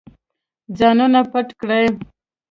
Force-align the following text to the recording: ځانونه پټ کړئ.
ځانونه 0.77 1.19
پټ 1.31 1.47
کړئ. 1.59 1.85